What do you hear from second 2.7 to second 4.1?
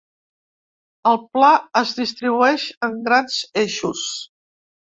en grans eixos.